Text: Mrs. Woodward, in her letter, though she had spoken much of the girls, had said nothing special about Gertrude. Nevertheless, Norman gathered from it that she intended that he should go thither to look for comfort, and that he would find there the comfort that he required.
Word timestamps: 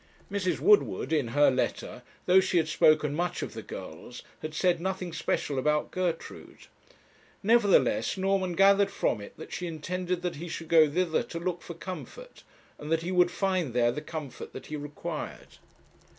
Mrs. 0.31 0.59
Woodward, 0.59 1.13
in 1.13 1.27
her 1.27 1.51
letter, 1.51 2.01
though 2.25 2.39
she 2.39 2.57
had 2.57 2.67
spoken 2.67 3.13
much 3.13 3.43
of 3.43 3.53
the 3.53 3.61
girls, 3.61 4.23
had 4.41 4.55
said 4.55 4.81
nothing 4.81 5.13
special 5.13 5.59
about 5.59 5.91
Gertrude. 5.91 6.65
Nevertheless, 7.43 8.17
Norman 8.17 8.53
gathered 8.55 8.89
from 8.89 9.21
it 9.21 9.37
that 9.37 9.53
she 9.53 9.67
intended 9.67 10.23
that 10.23 10.37
he 10.37 10.47
should 10.47 10.69
go 10.69 10.89
thither 10.89 11.21
to 11.21 11.39
look 11.39 11.61
for 11.61 11.75
comfort, 11.75 12.41
and 12.79 12.91
that 12.91 13.03
he 13.03 13.11
would 13.11 13.29
find 13.29 13.75
there 13.75 13.91
the 13.91 14.01
comfort 14.01 14.53
that 14.53 14.65
he 14.65 14.75
required. 14.75 15.59